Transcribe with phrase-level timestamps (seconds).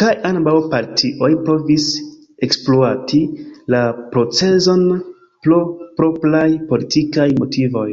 [0.00, 1.86] Kaj ambaŭ partioj provis
[2.48, 3.22] ekspluati
[3.76, 3.84] la
[4.18, 4.84] procezon
[5.48, 5.62] pro
[6.02, 6.44] propraj
[6.76, 7.90] politikaj motivoj.